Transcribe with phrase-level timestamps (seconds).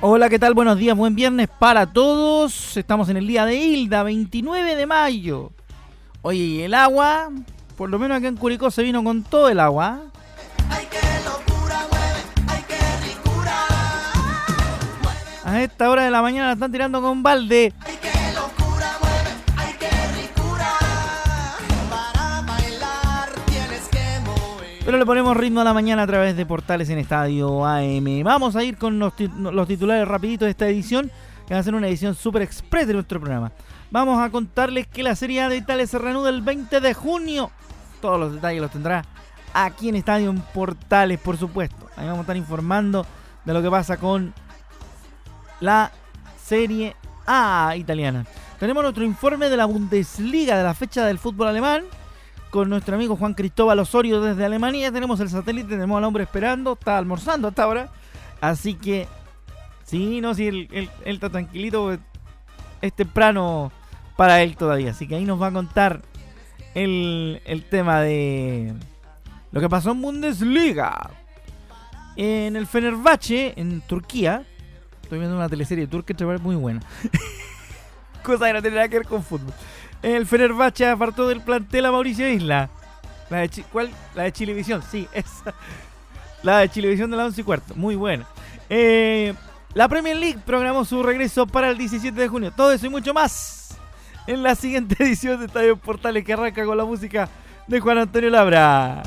[0.00, 0.54] Hola, ¿qué tal?
[0.54, 2.76] Buenos días, buen viernes para todos.
[2.76, 5.50] Estamos en el día de Hilda, 29 de mayo.
[6.22, 7.30] Oye, ¿y el agua?
[7.76, 10.02] Por lo menos acá en Curicó se vino con todo el agua.
[15.44, 17.72] A esta hora de la mañana la están tirando con balde.
[24.88, 28.22] Pero le ponemos ritmo a la mañana a través de portales en Estadio AM.
[28.24, 31.10] Vamos a ir con los, titulares rapiditos de esta edición,
[31.46, 33.52] que va a ser una edición super express de nuestro programa.
[33.90, 37.50] Vamos a contarles que la Serie A de Italia se reanuda el 20 de junio.
[38.00, 39.04] Todos los detalles los tendrá
[39.52, 41.86] aquí en Estadio en Portales, por supuesto.
[41.94, 43.04] Ahí vamos a estar informando
[43.44, 44.32] de lo que pasa con
[45.60, 45.92] la
[46.42, 48.24] Serie A italiana.
[48.58, 51.84] Tenemos nuestro informe de la Bundesliga de la fecha del fútbol alemán
[52.50, 54.92] con nuestro amigo Juan Cristóbal Osorio desde Alemania.
[54.92, 57.88] Tenemos el satélite, tenemos al hombre esperando, está almorzando hasta ahora.
[58.40, 59.06] Así que,
[59.84, 61.96] sí, no, sí, él, está tranquilito,
[62.80, 63.72] es temprano
[64.16, 64.90] para él todavía.
[64.90, 66.02] Así que ahí nos va a contar
[66.74, 68.74] el, tema de
[69.52, 71.10] lo que pasó en Bundesliga.
[72.16, 74.44] En el Fenerbahce, en Turquía,
[75.02, 76.80] estoy viendo una teleserie turca muy buena.
[78.24, 79.54] Cosa que no tiene que ver con fútbol.
[80.02, 82.70] El Fenerbahce apartó del plantel a Mauricio Isla.
[83.30, 83.90] La ¿Cuál?
[84.14, 85.54] La de Chilevisión, sí, esa.
[86.42, 87.74] La de Chilevisión de la 11 y cuarto.
[87.74, 88.26] Muy buena.
[88.70, 89.34] Eh,
[89.74, 92.52] la Premier League programó su regreso para el 17 de junio.
[92.54, 93.76] Todo eso y mucho más
[94.26, 97.28] en la siguiente edición de Estadio Portales que arranca con la música
[97.66, 99.02] de Juan Antonio Labra.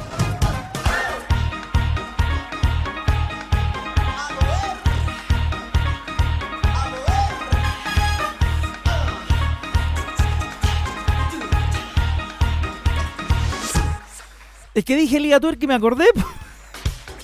[14.73, 16.05] Es que dije Liga Tour que me acordé.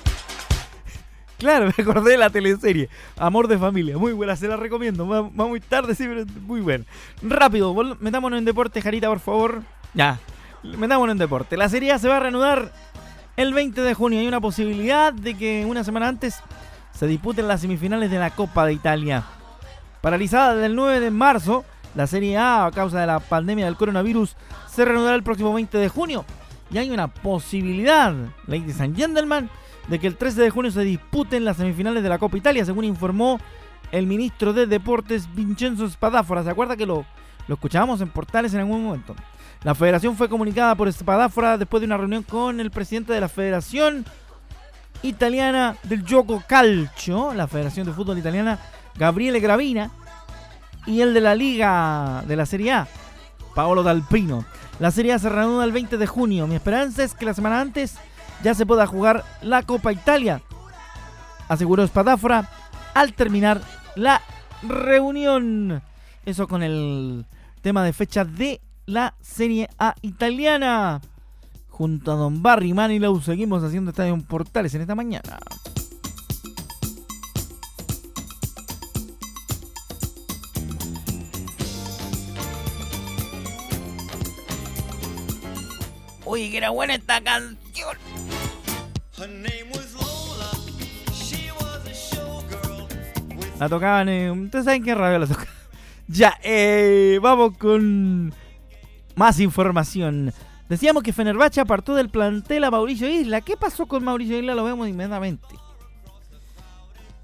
[1.38, 2.90] claro, me acordé de la teleserie.
[3.18, 3.98] Amor de familia.
[3.98, 5.08] Muy buena, se la recomiendo.
[5.08, 6.84] Va, muy tarde, sí, pero muy buena.
[7.22, 9.62] Rápido, metámonos en deporte, Jarita, por favor.
[9.94, 10.20] Ya,
[10.64, 11.56] metámonos en deporte.
[11.56, 12.74] La serie se va a reanudar
[13.38, 14.20] el 20 de junio.
[14.20, 16.42] Hay una posibilidad de que una semana antes
[16.92, 19.24] se disputen las semifinales de la Copa de Italia.
[20.02, 21.64] Paralizada desde el 9 de marzo,
[21.96, 24.36] la Serie A, a causa de la pandemia del coronavirus,
[24.70, 26.26] se reanudará el próximo 20 de junio
[26.70, 28.14] y hay una posibilidad,
[28.46, 29.50] ladies and gentlemen,
[29.88, 32.84] de que el 13 de junio se disputen las semifinales de la Copa Italia, según
[32.84, 33.40] informó
[33.92, 36.44] el ministro de Deportes Vincenzo Spadafora.
[36.44, 37.06] ¿Se acuerda que lo,
[37.48, 39.16] escuchábamos en portales en algún momento?
[39.64, 43.30] La federación fue comunicada por Spadafora después de una reunión con el presidente de la
[43.30, 44.06] Federación
[45.04, 48.60] Italiana del Gioco Calcio, la Federación de Fútbol Italiana,
[48.96, 49.92] Gabriele Gravina,
[50.86, 52.88] y el de la Liga de la Serie A,
[53.54, 54.46] Paolo Dalpino.
[54.80, 56.48] La serie se reanuda el 20 de junio.
[56.48, 57.96] Mi esperanza es que la semana antes
[58.44, 60.42] ya se pueda jugar la Copa Italia,
[61.48, 62.50] aseguró Spadafora
[62.94, 63.62] al terminar
[63.96, 64.22] la
[64.62, 65.82] reunión.
[66.26, 67.26] Eso con el
[67.62, 71.02] tema de fecha de la Serie A italiana.
[71.70, 75.38] Junto a Don Barry Manilow seguimos haciendo estadio Portales en esta mañana.
[86.30, 87.98] Oye, que era buena esta canción.
[93.60, 94.44] La tocaban en...
[94.44, 95.48] ¿Ustedes saben qué radio la tocaban?
[96.10, 98.34] Ya, eh, vamos con
[99.16, 100.34] más información.
[100.70, 103.42] Decíamos que Fenerbahce apartó del plantel a Mauricio Isla.
[103.42, 104.56] ¿Qué pasó con Mauricio Isla?
[104.56, 105.48] Lo vemos inmediatamente.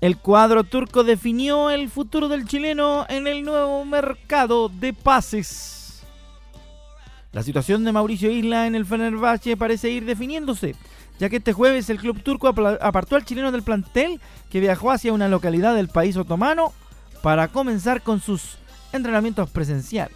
[0.01, 5.82] El cuadro turco definió el futuro del chileno en el nuevo mercado de pases.
[7.33, 10.75] La situación de Mauricio Isla en el Fenerbahce parece ir definiéndose,
[11.17, 14.21] ya que este jueves el club turco apartó al chileno del plantel
[14.51, 16.73] que viajó hacia una localidad del país otomano
[17.23, 18.59] para comenzar con sus
[18.91, 20.15] entrenamientos presenciales.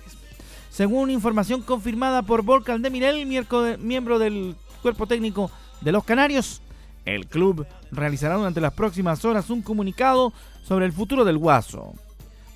[0.70, 5.50] Según información confirmada por Volcan de Mirel, miembro del cuerpo técnico
[5.82, 6.62] de los Canarios,
[7.06, 11.96] el club realizará durante las próximas horas un comunicado sobre el futuro del Guaso.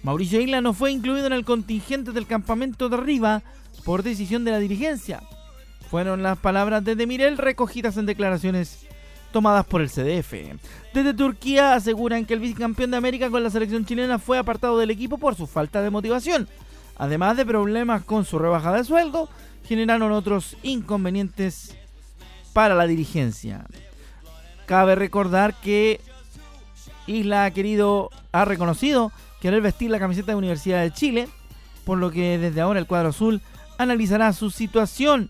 [0.04, 3.42] Mauricio Isla no fue incluido en el contingente del campamento de arriba
[3.84, 5.22] por decisión de la dirigencia.
[5.90, 8.86] Fueron las palabras de Demirel recogidas en declaraciones
[9.32, 10.34] tomadas por el CDF.
[10.94, 14.92] Desde Turquía aseguran que el vicecampeón de América con la selección chilena fue apartado del
[14.92, 16.48] equipo por su falta de motivación.
[16.98, 19.30] Además de problemas con su rebaja de sueldo,
[19.66, 21.76] generaron otros inconvenientes
[22.54, 23.66] para la dirigencia.
[24.66, 26.00] Cabe recordar que
[27.08, 31.28] Isla ha querido, ha reconocido querer vestir la camiseta de Universidad de Chile,
[31.86, 33.42] por lo que desde ahora el cuadro azul
[33.78, 35.30] analizará su situación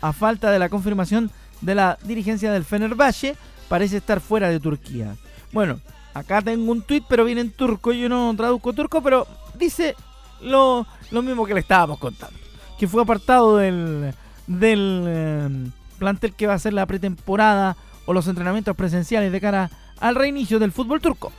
[0.00, 1.30] a falta de la confirmación
[1.60, 3.36] de la dirigencia del Fenerbahce,
[3.68, 5.16] parece estar fuera de Turquía.
[5.52, 5.80] Bueno,
[6.14, 9.94] acá tengo un tweet, pero viene en turco, yo no traduzco turco, pero dice
[10.40, 12.38] lo, lo mismo que le estábamos contando.
[12.78, 14.14] Que fue apartado del,
[14.46, 15.48] del eh,
[15.98, 17.76] plantel que va a ser la pretemporada
[18.06, 19.70] o los entrenamientos presenciales de cara
[20.00, 21.32] al reinicio del fútbol turco.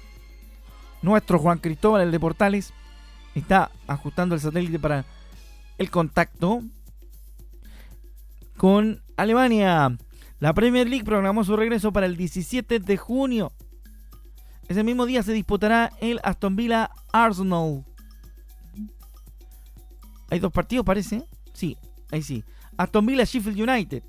[1.01, 2.73] nuestro Juan Cristóbal, el de Portales,
[3.35, 5.03] está ajustando el satélite para
[5.77, 6.61] el contacto
[8.55, 9.97] con Alemania.
[10.41, 13.53] La Premier League programó su regreso para el 17 de junio.
[14.67, 17.85] Ese mismo día se disputará el Aston Villa Arsenal.
[20.31, 21.27] Hay dos partidos, parece.
[21.53, 21.77] Sí,
[22.11, 22.43] ahí sí.
[22.75, 24.01] Aston Villa Sheffield United.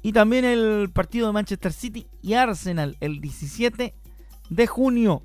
[0.00, 3.94] Y también el partido de Manchester City y Arsenal el 17
[4.48, 5.22] de junio.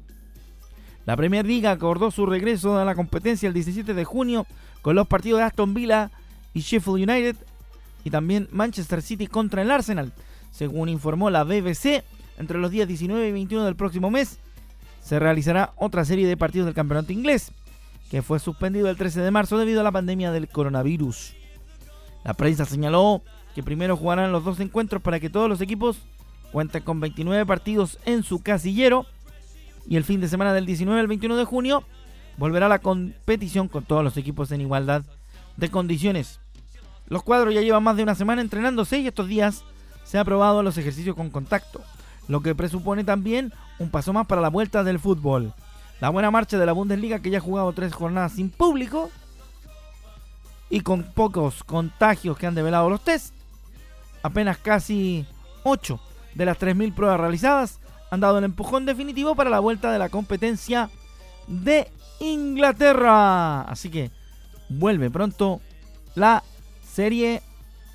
[1.05, 4.47] La Premier League acordó su regreso a la competencia el 17 de junio
[4.81, 6.09] con los partidos de Aston Villa
[6.55, 7.35] y Sheffield United
[8.03, 10.13] y también Manchester City contra el Arsenal.
[10.51, 12.03] Según informó la BBC,
[12.37, 14.39] entre los días 19 y 21 del próximo mes
[15.01, 17.53] se realizará otra serie de partidos del campeonato inglés,
[18.11, 21.33] que fue suspendido el 13 de marzo debido a la pandemia del coronavirus.
[22.25, 23.21] La prensa señaló
[23.55, 25.99] que primero jugarán los dos encuentros para que todos los equipos
[26.51, 29.05] cuenten con 29 partidos en su casillero
[29.87, 31.83] y el fin de semana del 19 al 21 de junio
[32.37, 35.03] volverá la competición con todos los equipos en igualdad
[35.55, 36.41] de condiciones.
[37.07, 39.63] Los cuadros ya llevan más de una semana entrenándose y estos días
[40.03, 41.81] se ha probado los ejercicios con contacto,
[42.27, 45.53] lo que presupone también un paso más para la vuelta del fútbol.
[45.99, 49.09] La buena marcha de la Bundesliga que ya ha jugado tres jornadas sin público
[50.69, 53.33] y con pocos contagios que han develado los test,
[54.21, 55.25] apenas casi
[55.63, 55.99] 8
[56.35, 57.79] de las 3.000 pruebas realizadas
[58.11, 60.89] han dado el empujón definitivo para la vuelta de la competencia
[61.47, 63.61] de Inglaterra.
[63.61, 64.11] Así que
[64.69, 65.61] vuelve pronto
[66.15, 66.43] la
[66.97, 67.43] serie.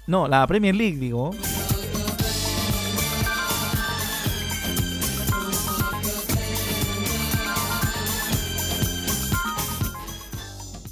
[0.06, 1.32] No, la Premier League, digo.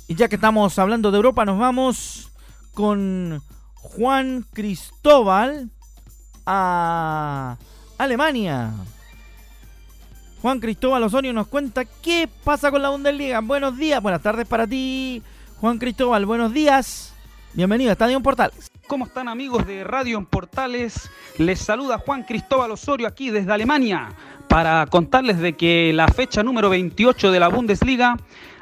[0.08, 2.32] Y ya que estamos hablando de Europa, nos vamos
[2.74, 3.40] con
[3.74, 5.70] Juan Cristóbal
[6.46, 7.58] a
[7.96, 8.72] Alemania.
[10.42, 13.40] Juan Cristóbal Osorio nos cuenta qué pasa con la Bundesliga.
[13.40, 15.22] Buenos días, buenas tardes para ti,
[15.60, 17.14] Juan Cristóbal, buenos días.
[17.52, 18.71] Bienvenido a Estadio en Portales.
[18.87, 21.11] ¿Cómo están amigos de Radio en Portales?
[21.37, 24.11] Les saluda Juan Cristóbal Osorio aquí desde Alemania
[24.49, 28.16] para contarles de que la fecha número 28 de la Bundesliga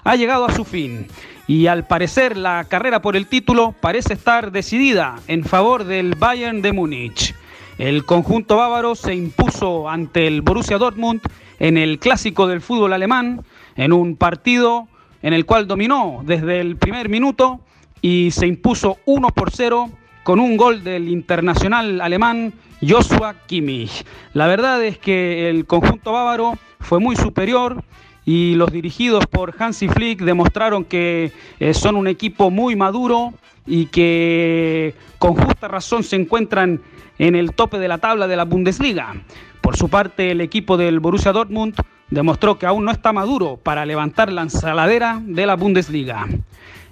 [0.05, 1.07] ha llegado a su fin
[1.47, 6.63] y al parecer la carrera por el título parece estar decidida en favor del Bayern
[6.63, 7.35] de Múnich.
[7.77, 11.21] El conjunto bávaro se impuso ante el Borussia Dortmund
[11.59, 13.45] en el clásico del fútbol alemán
[13.77, 14.89] en un partido
[15.21, 17.61] en el cual dominó desde el primer minuto
[18.01, 19.91] y se impuso 1 por 0
[20.23, 22.53] con un gol del internacional alemán
[22.87, 24.05] Joshua Kimmich.
[24.35, 27.83] La verdad es que el conjunto bávaro fue muy superior
[28.25, 33.33] y los dirigidos por Hansi Flick demostraron que eh, son un equipo muy maduro
[33.67, 36.81] y que con justa razón se encuentran
[37.19, 39.15] en el tope de la tabla de la Bundesliga.
[39.61, 41.75] Por su parte, el equipo del Borussia Dortmund
[42.11, 46.27] demostró que aún no está maduro para levantar la ensaladera de la Bundesliga.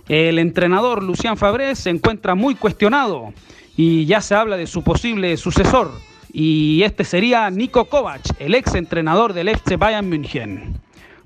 [0.09, 3.33] El entrenador Lucian Fabré se encuentra muy cuestionado
[3.77, 5.91] y ya se habla de su posible sucesor.
[6.33, 10.81] Y este sería Nico Kovac, el ex entrenador del FC Bayern München.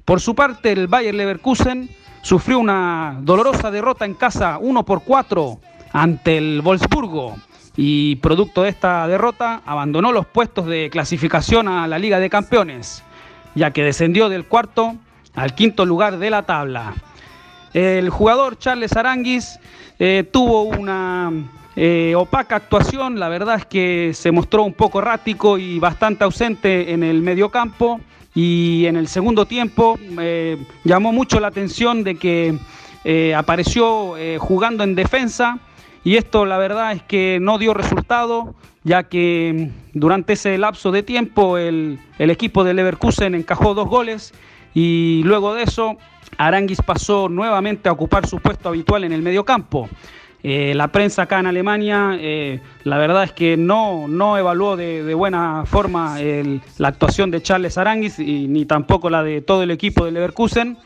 [0.04, 1.90] Por su parte, el Bayer Leverkusen
[2.22, 5.60] sufrió una dolorosa derrota en casa 1 por 4
[5.92, 7.36] ante el Wolfsburgo
[7.76, 13.04] y producto de esta derrota abandonó los puestos de clasificación a la Liga de Campeones,
[13.54, 14.96] ya que descendió del cuarto
[15.34, 16.94] al quinto lugar de la tabla.
[17.72, 19.58] El jugador Charles Aranguis
[19.98, 21.32] eh, tuvo una
[21.76, 26.92] eh, opaca actuación, la verdad es que se mostró un poco errático y bastante ausente
[26.92, 28.00] en el mediocampo.
[28.32, 32.58] Y en el segundo tiempo eh, llamó mucho la atención de que
[33.34, 35.58] apareció jugando en defensa.
[36.04, 40.90] Y esto la verdad es que no dio resultado ya que mm, durante ese lapso
[40.90, 44.32] de tiempo el, el equipo de Leverkusen encajó dos goles
[44.74, 45.96] y luego de eso
[46.38, 49.88] Aranguis pasó nuevamente a ocupar su puesto habitual en el mediocampo.
[50.42, 55.12] Eh, la prensa acá en Alemania, eh, la verdad es que no, no evaluó de,
[55.14, 56.18] buena forma
[56.78, 60.78] la actuación de Charles Aranguis y ni tampoco la de todo el equipo de Leverkusen.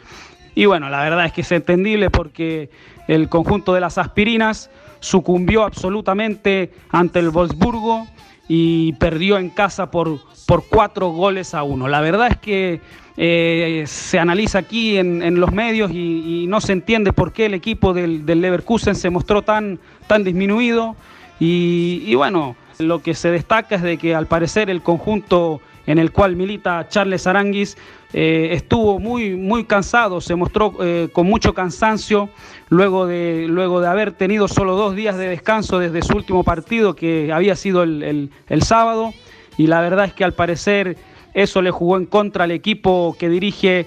[0.57, 2.71] Y bueno, la verdad es que es entendible porque
[3.07, 8.07] el conjunto de las aspirinas sucumbió absolutamente ante el Wolfsburgo
[8.49, 11.89] y perdió en casa por, por cuatro goles a uno.
[11.89, 12.81] La verdad es que
[13.17, 17.95] eh, se analiza aquí en, los medios y, no se entiende por qué el equipo
[17.95, 20.97] del, Leverkusen se mostró tan, tan disminuido.
[21.41, 26.13] Y, bueno, lo que se destaca es de que al parecer el conjunto en el
[26.13, 27.77] cual milita Charles Aranguis
[28.17, 32.29] eh, estuvo muy, muy cansado, se mostró eh, con mucho cansancio
[32.69, 36.95] luego de, luego de haber tenido solo dos días de descanso desde su último partido
[36.95, 39.13] que había sido el, el sábado.
[39.57, 40.97] Y la verdad es que al parecer
[41.35, 43.87] eso le jugó en contra al equipo que dirige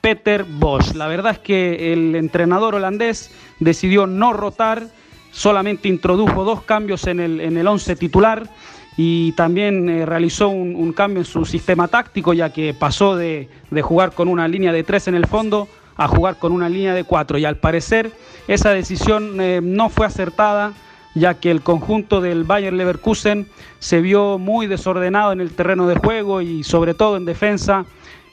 [0.00, 0.94] Peter Bosch.
[0.94, 4.86] La verdad es que el entrenador holandés decidió no rotar,
[5.32, 8.48] solamente introdujo dos cambios en el, en el once titular
[8.96, 13.48] y también eh, realizó un, cambio en su sistema táctico, ya que pasó de,
[13.82, 17.04] jugar con una línea de tres en el fondo a jugar con una línea de
[17.04, 17.38] cuatro.
[17.38, 18.12] Y al parecer
[18.46, 20.72] esa decisión eh, no fue acertada
[21.14, 23.46] ya que el conjunto del Bayern Leverkusen
[23.78, 27.84] se vio muy desordenado en el terreno de juego y sobre todo en defensa.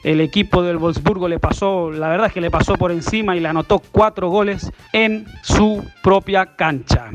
[0.02, 3.40] El equipo del Wolfsburgo le pasó, la verdad es que le pasó por encima y
[3.40, 7.10] le anotó cuatro goles en su propia cancha.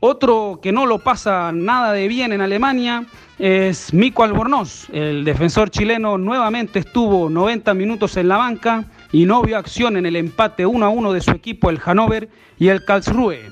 [0.00, 3.04] Otro que no lo pasa nada de bien en Alemania
[3.36, 4.88] es Mico Albornoz.
[4.92, 10.06] El defensor chileno nuevamente estuvo 90 minutos en la banca y no vio acción en
[10.06, 12.28] el empate 1 a 1 de su equipo, el Hannover
[12.60, 13.50] y el Karlsruhe.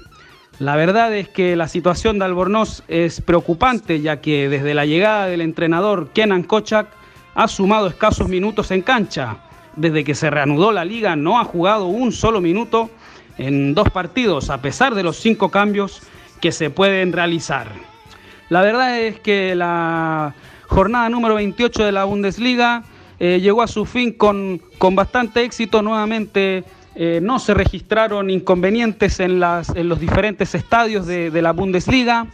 [0.60, 5.26] La verdad es que la situación de Albornoz es preocupante, ya que desde la llegada
[5.26, 6.86] del entrenador Kenan Kochak
[7.34, 9.38] ha sumado escasos minutos en cancha.
[9.74, 12.88] Desde que se reanudó la liga no ha jugado un solo minuto
[13.36, 16.02] en dos partidos, a pesar de los cinco cambios
[16.40, 17.70] que se pueden realizar.
[18.48, 20.34] La verdad es que la
[20.68, 22.84] jornada número 28 de la Bundesliga
[23.18, 26.64] eh, llegó a su fin con, con bastante éxito nuevamente
[26.98, 32.26] eh, no se registraron inconvenientes en, los diferentes estadios de, la Bundesliga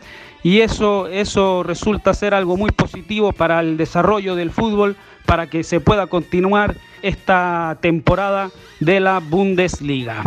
[0.44, 4.94] y eso, eso resulta ser algo muy positivo para el desarrollo del fútbol,
[5.26, 10.23] para que se pueda continuar esta temporada de la Bundesliga.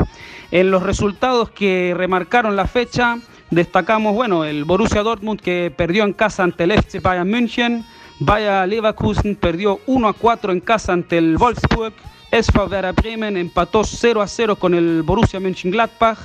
[0.52, 3.20] En los resultados que remarcaron la fecha,
[3.52, 7.86] destacamos bueno, el Borussia Dortmund que perdió en casa ante el FC Bayern München,
[8.20, 11.94] Bayer Leverkusen perdió 1 a 4 en casa ante el Wolfsburg,
[12.32, 16.18] SV Werder Bremen empató 0 a 0 con el Borussia Mönchengladbach.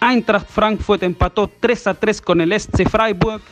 [0.00, 3.42] Eintracht Frankfurt empató 3 a 3 con el SC Freiburg.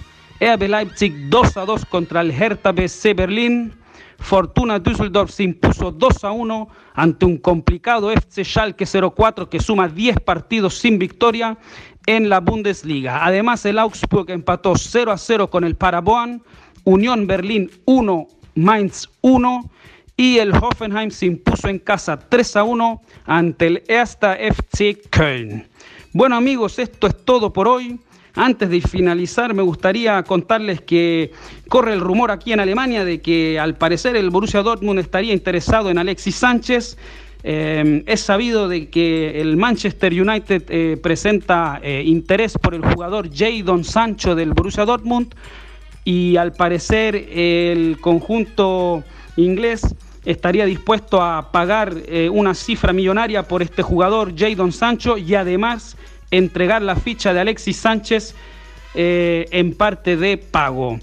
[0.41, 3.75] RB Leipzig 2 a 2 contra el Hertha BC Berlín.
[4.21, 9.87] Fortuna Düsseldorf se impuso 2 a 1 ante un complicado FC Schalke 04 que suma
[9.87, 11.59] 10 partidos sin victoria
[12.09, 13.27] en la Bundesliga.
[13.27, 16.43] Además, el Augsburg empató 0 a 0 con el Paraboan.
[16.85, 19.71] Unión Berlín 1, Mainz 1
[20.17, 25.69] y el Hoffenheim se impuso en casa 3 a 1 ante el Ersta FC Köln.
[26.15, 28.01] Bueno amigos, esto es todo por hoy.
[28.35, 31.33] Antes de finalizar, me gustaría contarles que
[31.69, 35.91] corre el rumor aquí en Alemania de que al parecer el Borussia Dortmund estaría interesado
[35.91, 36.97] en Alexis Sánchez.
[37.45, 43.31] Eh, es sabido de que el Manchester United eh, presenta eh, interés por el jugador
[43.33, 45.35] Jadon Sancho del Borussia Dortmund
[46.05, 49.05] y al parecer el conjunto
[49.37, 55.35] inglés estaría dispuesto a pagar eh, una cifra millonaria por este jugador, Jadon Sancho, y
[55.37, 55.97] además
[56.33, 58.35] entregar la ficha de Alexis Sánchez
[58.95, 60.99] en parte de pago.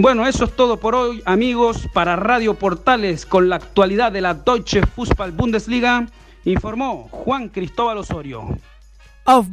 [0.00, 4.32] Bueno, eso es todo por hoy, amigos, para Radio Portales con la actualidad de la
[4.32, 6.06] Deutsche Fußball Bundesliga,
[6.44, 8.46] informó Juan Cristóbal Osorio.
[9.24, 9.48] Auf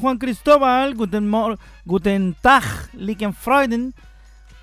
[0.00, 1.30] Juan Cristóbal, guten,
[1.84, 2.62] guten Tag,
[2.94, 3.92] lieben Freuden.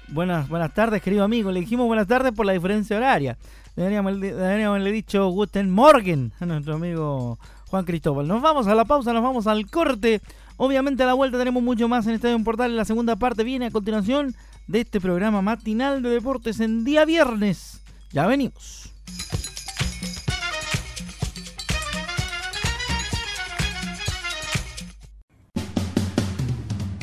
[0.07, 1.51] Buenas, buenas tardes, querido amigo.
[1.51, 3.37] Le dijimos buenas tardes por la diferencia horaria.
[3.75, 8.27] Deberíamos, deberíamos haberle dicho Guten Morgen a nuestro amigo Juan Cristóbal.
[8.27, 10.21] Nos vamos a la pausa, nos vamos al corte.
[10.57, 12.75] Obviamente a la vuelta tenemos mucho más en Estadio Portal.
[12.75, 14.35] La segunda parte viene a continuación
[14.67, 17.81] de este programa matinal de deportes en día viernes.
[18.11, 18.89] Ya venimos.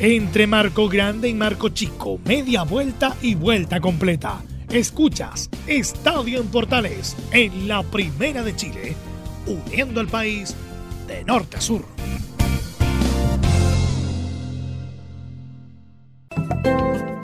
[0.03, 4.41] Entre Marco Grande y Marco Chico, media vuelta y vuelta completa.
[4.67, 8.95] Escuchas Estadio en Portales en la Primera de Chile,
[9.45, 10.55] uniendo al país
[11.07, 11.85] de norte a sur.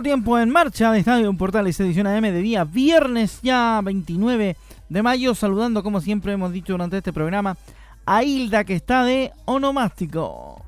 [0.00, 4.56] Tiempo en marcha de Estadio Portales edición AM de día viernes ya 29
[4.88, 5.34] de mayo.
[5.34, 7.56] Saludando como siempre hemos dicho durante este programa
[8.06, 10.64] a Hilda que está de onomástico.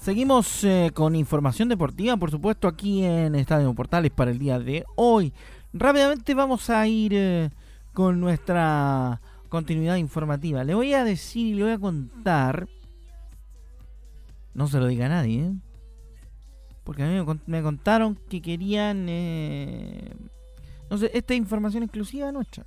[0.00, 4.84] Seguimos eh, con información deportiva, por supuesto, aquí en Estadio Portales para el día de
[4.96, 5.32] hoy.
[5.72, 7.50] rápidamente vamos a ir eh,
[7.94, 10.64] con nuestra continuidad informativa.
[10.64, 12.68] Le voy a decir y le voy a contar.
[14.56, 15.52] No se lo diga a nadie, ¿eh?
[16.82, 19.06] Porque a mí me, contaron que querían.
[19.06, 20.14] Eh,
[20.88, 22.64] no sé, esta información exclusiva nuestra.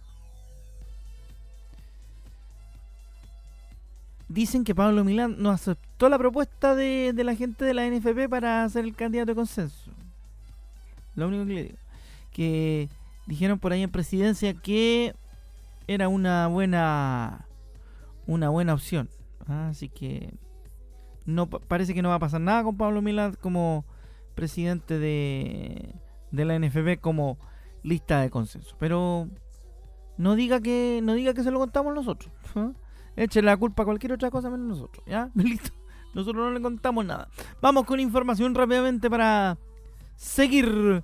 [4.27, 8.29] Dicen que Pablo Milán no aceptó la propuesta de, de la gente de la NFP
[8.29, 9.89] para ser el candidato de consenso.
[11.15, 11.77] Lo único que le digo.
[12.31, 12.89] Que
[13.25, 15.15] dijeron por ahí en presidencia que
[15.87, 17.47] era una buena
[18.27, 19.09] una buena opción.
[19.47, 20.35] Así que
[21.29, 23.85] no parece que no va a pasar nada con Pablo Milán como
[24.35, 25.95] presidente de,
[26.31, 27.37] de la NFB como
[27.83, 28.75] lista de consenso.
[28.79, 29.27] Pero
[30.17, 32.31] no diga que no diga que se lo contamos nosotros.
[32.55, 32.71] ¿eh?
[33.15, 35.03] Eche la culpa a cualquier otra cosa menos nosotros.
[35.07, 35.29] ¿Ya?
[35.35, 35.71] Listo.
[36.13, 37.29] Nosotros no le contamos nada.
[37.61, 39.57] Vamos con información rápidamente para
[40.15, 41.03] seguir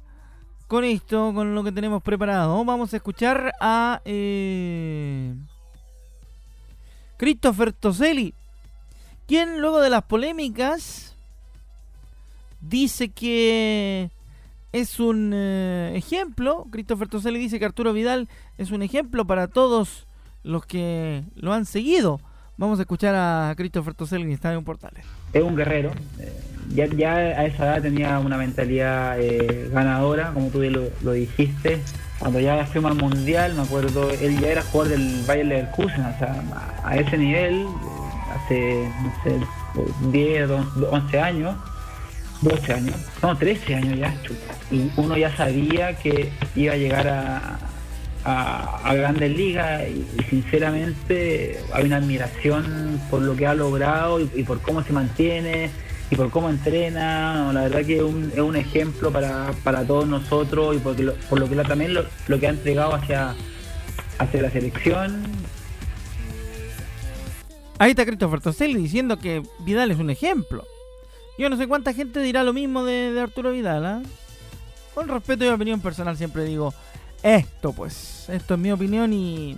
[0.67, 2.63] con esto, con lo que tenemos preparado.
[2.65, 5.35] Vamos a escuchar a eh,
[7.17, 8.33] Christopher Toselli,
[9.27, 11.15] quien luego de las polémicas
[12.61, 14.09] dice que
[14.71, 16.67] es un eh, ejemplo.
[16.71, 20.07] Christopher Toselli dice que Arturo Vidal es un ejemplo para todos
[20.43, 22.19] los que lo han seguido.
[22.57, 25.05] Vamos a escuchar a Christopher Toselli en Estadio Portales.
[25.33, 25.91] Es un guerrero.
[26.19, 26.33] Eh,
[26.73, 31.81] ya, a esa edad tenía una mentalidad eh, ganadora, como tú lo, lo, dijiste.
[32.19, 36.17] Cuando ya fuimos al Mundial, me acuerdo, él ya era jugador del Bayern Leverkusen, o
[36.17, 36.43] sea,
[36.83, 37.67] a ese nivel,
[38.35, 39.39] hace, no sé,
[40.11, 40.49] 10,
[40.91, 41.55] 11 años
[42.41, 44.15] 12 años, no, 13 años ya,
[44.71, 47.57] y uno ya sabía que iba a llegar a,
[48.25, 54.61] a, grandes ligas y, sinceramente hay una admiración por lo que ha logrado y, por
[54.61, 55.69] cómo se mantiene
[56.09, 59.53] y por cómo entrena, la verdad que es un, es un ejemplo para,
[59.87, 63.33] todos nosotros y por lo, por lo que también lo, que ha entregado hacia,
[64.19, 65.23] hacia la selección.
[67.77, 70.65] Ahí está Christopher Toselli diciendo que Vidal es un ejemplo.
[71.37, 73.85] Yo no sé cuánta gente dirá lo mismo de, Arturo Vidal.
[73.85, 74.01] ¿ah?
[74.93, 76.73] Con respeto y opinión personal siempre digo
[77.21, 78.29] esto, pues.
[78.29, 79.57] Esto es mi opinión y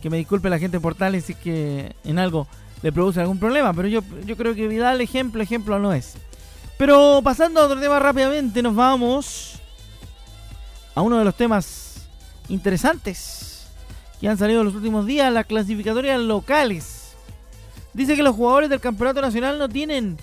[0.00, 2.46] que me disculpe la gente por tal si es que en algo
[2.82, 3.74] le produce algún problema.
[3.74, 6.14] Pero yo, yo creo que Vidal, ejemplo, ejemplo no es.
[6.78, 9.60] Pero pasando a otro tema rápidamente, nos vamos
[10.94, 12.08] a uno de los temas
[12.48, 13.59] interesantes
[14.20, 17.14] que han salido los últimos días, las clasificatorias locales.
[17.94, 20.18] Dice que los jugadores del campeonato nacional no tienen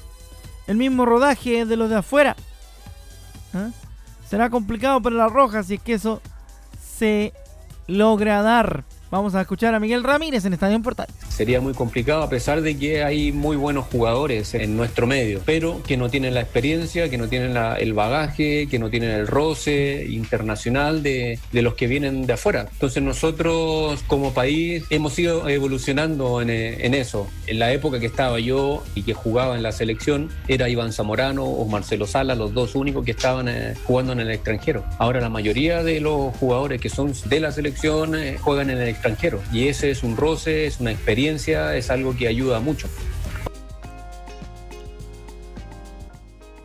[0.68, 2.36] el mismo rodaje de los de afuera.
[3.54, 3.70] ¿Ah?
[4.30, 6.22] Será complicado para la Roja si es que eso
[6.80, 7.34] se
[7.88, 8.84] logra dar.
[9.10, 11.08] Vamos a escuchar a Miguel Ramírez en Estadio Portal.
[11.38, 15.84] Sería muy complicado a pesar de que hay muy buenos jugadores en nuestro medio, pero
[15.84, 20.08] que no tienen la experiencia, que no tienen el bagaje, que no tienen el roce
[20.10, 22.68] internacional de, los que vienen de afuera.
[22.72, 27.28] Entonces nosotros como país hemos ido evolucionando en, en, eso.
[27.46, 31.44] En la época que estaba yo y que jugaba en la selección era Iván Zamorano
[31.44, 34.84] o Marcelo Sala, los dos únicos que estaban eh, jugando en el extranjero.
[34.98, 38.88] Ahora la mayoría de los jugadores que son de la selección eh, juegan en el
[38.88, 39.40] extranjero.
[39.54, 42.88] Y ese es un roce, es una experiencia, es algo que ayuda mucho.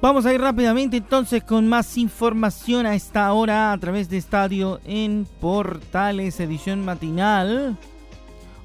[0.03, 4.81] Vamos a ir rápidamente entonces con más información a esta hora a través de Estadio
[4.85, 7.79] en Portales, edición matinal.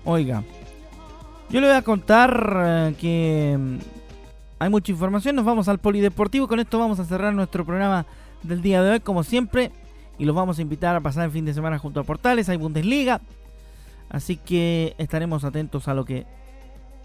[0.04, 0.44] Oiga,
[1.52, 3.78] yo le voy a contar eh, que mm,
[4.58, 8.08] hay mucha información, nos vamos al polideportivo, con esto vamos a cerrar nuestro programa
[8.42, 9.72] del día de hoy como siempre.
[10.18, 12.58] Y los vamos a invitar a pasar el fin de semana junto a Portales, hay
[12.58, 13.22] Bundesliga,
[14.10, 16.26] Así que estaremos atentos a lo que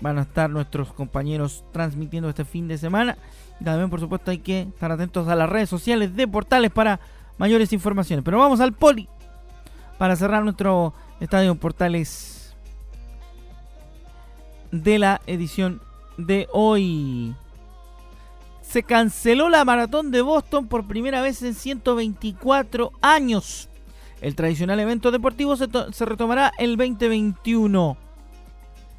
[0.00, 3.16] van a estar nuestros compañeros transmitiendo este fin de semana.
[3.60, 7.00] Y también, por supuesto, hay que estar atentos a las redes sociales de Portales para
[7.38, 8.24] mayores informaciones.
[8.24, 9.08] Pero vamos al poli
[9.98, 12.54] para cerrar nuestro estadio Portales
[14.72, 15.80] de la edición
[16.16, 17.34] de hoy.
[18.62, 23.68] Se canceló la maratón de Boston por primera vez en 124 años.
[24.22, 25.66] El tradicional evento deportivo se,
[26.06, 27.96] retomará el 2021.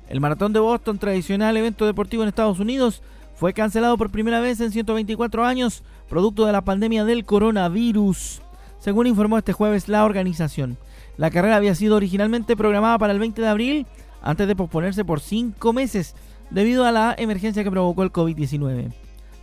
[0.09, 3.01] El Maratón de Boston, tradicional evento deportivo en Estados Unidos,
[3.33, 8.41] fue cancelado por primera vez en 124 años, producto de la pandemia del coronavirus,
[8.79, 10.77] según informó este jueves la organización.
[11.15, 13.87] La carrera había sido originalmente programada para el 20 de abril,
[14.21, 16.15] antes de posponerse por cinco meses,
[16.49, 18.91] debido a la emergencia que provocó el COVID-19.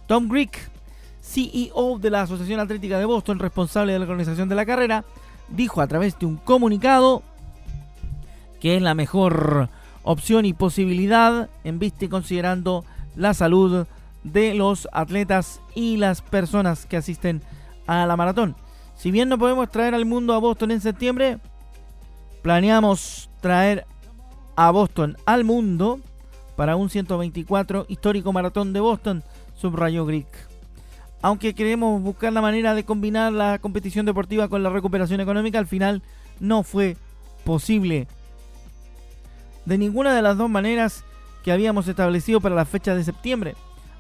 [0.07, 0.59] Tom Greek,
[1.23, 5.07] CEO de la Asociación Atlética de Boston, responsable de la organización de la carrera,
[5.51, 7.23] dijo a través de un comunicado
[8.61, 9.69] que es la mejor
[10.03, 12.85] opción y posibilidad en vista y considerando
[13.17, 13.87] la salud
[14.23, 17.43] de los atletas y las personas que asisten
[17.87, 18.55] a la maratón.
[18.97, 21.39] Si bien no podemos traer al mundo a Boston en septiembre,
[22.43, 23.87] planeamos traer
[24.57, 26.01] a Boston al mundo
[26.55, 30.50] para un 124 histórico maratón de Boston, subrayó Greek.
[31.23, 35.67] Aunque queremos buscar la manera de combinar la competición deportiva con la recuperación económica, al
[35.67, 36.03] final
[36.39, 36.97] no fue
[37.45, 38.07] posible.
[39.67, 41.05] De ninguna de las dos maneras
[41.45, 43.55] que habíamos establecido para la fecha de septiembre.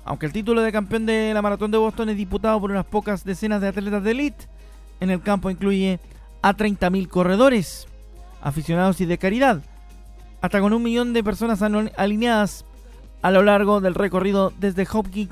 [0.04, 3.24] Aunque el título de campeón de la maratón de Boston es disputado por unas pocas
[3.24, 4.46] decenas de atletas de elite,
[5.00, 6.00] en el campo incluye
[6.42, 7.87] a 30.000 corredores,
[8.40, 9.62] aficionados y de caridad,
[10.40, 12.64] hasta con un millón de personas alineadas
[13.20, 15.30] a lo largo del recorrido desde Hopkins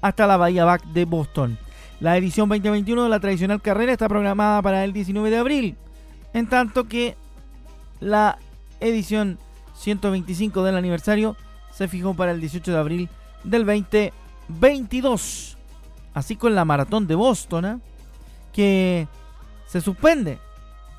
[0.00, 1.58] hasta la Bahía Back de Boston.
[2.00, 5.76] La edición 2021 de la tradicional carrera está programada para el 19 de abril,
[6.32, 7.16] en tanto que
[8.00, 8.38] la
[8.80, 9.38] edición
[9.74, 11.36] 125 del aniversario
[11.72, 13.08] se fijó para el 18 de abril
[13.44, 15.56] del 2022.
[16.14, 17.78] Así con la maratón de Boston, ¿eh?
[18.52, 19.06] que
[19.66, 20.38] se suspende,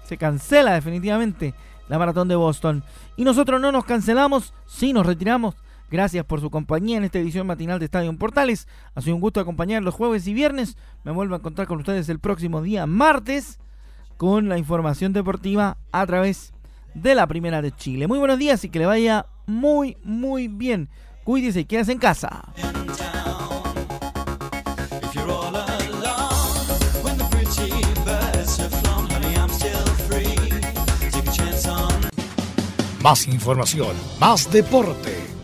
[0.06, 1.54] se cancela definitivamente
[1.90, 2.84] la maratón de Boston.
[3.18, 5.56] Y nosotros no nos cancelamos, sí nos retiramos.
[5.92, 8.66] Gracias por su compañía en esta edición matinal de Estadio Portales.
[8.96, 10.78] Ha sido un gusto acompañar los jueves y viernes.
[11.04, 13.60] Me vuelvo a encontrar con ustedes el próximo día martes
[14.16, 16.54] con la información deportiva a través
[16.94, 18.08] de la Primera de Chile.
[18.08, 20.88] Muy buenos días y que le vaya muy, muy bien.
[21.26, 22.54] Cuídese y quédese en casa.
[33.02, 35.21] Más información, más deporte.